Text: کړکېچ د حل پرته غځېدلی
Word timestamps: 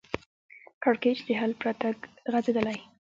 کړکېچ 0.83 1.19
د 1.27 1.29
حل 1.39 1.51
پرته 1.61 1.87
غځېدلی 2.31 2.79